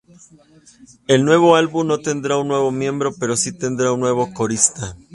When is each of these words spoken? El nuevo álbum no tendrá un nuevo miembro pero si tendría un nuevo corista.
El 1.05 1.25
nuevo 1.25 1.55
álbum 1.55 1.85
no 1.85 1.99
tendrá 1.99 2.35
un 2.37 2.47
nuevo 2.47 2.71
miembro 2.71 3.13
pero 3.19 3.37
si 3.37 3.55
tendría 3.55 3.91
un 3.91 3.99
nuevo 3.99 4.33
corista. 4.33 4.97